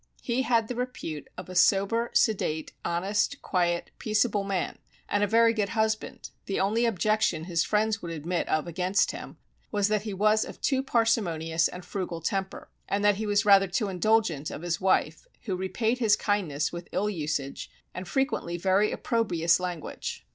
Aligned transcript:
He 0.23 0.41
had 0.41 0.67
the 0.67 0.73
repute 0.73 1.27
of 1.37 1.47
a 1.47 1.53
sober, 1.53 2.09
sedate, 2.15 2.71
honest, 2.83 3.39
quiet, 3.43 3.91
peaceable 3.99 4.43
man, 4.43 4.79
and 5.07 5.23
a 5.23 5.27
very 5.27 5.53
good 5.53 5.69
husband, 5.77 6.31
the 6.47 6.59
only 6.59 6.87
objection 6.87 7.43
his 7.43 7.63
friends 7.63 8.01
would 8.01 8.09
admit 8.11 8.49
of 8.49 8.65
against 8.65 9.11
him 9.11 9.37
was 9.71 9.89
that 9.89 10.01
he 10.01 10.13
was 10.15 10.43
of 10.43 10.59
too 10.59 10.81
parsimonious 10.81 11.67
and 11.67 11.85
frugal 11.85 12.19
temper, 12.19 12.67
and 12.89 13.05
that 13.05 13.17
he 13.17 13.27
was 13.27 13.45
rather 13.45 13.67
too 13.67 13.89
indulgent 13.89 14.49
of 14.49 14.63
his 14.63 14.81
wife, 14.81 15.27
who 15.43 15.55
repaid 15.55 15.99
his 15.99 16.15
kindness 16.15 16.73
with 16.73 16.89
ill 16.91 17.07
usage, 17.07 17.69
and 17.93 18.07
frequently 18.07 18.57
very 18.57 18.91
opprobious 18.91 19.59
language. 19.59 20.25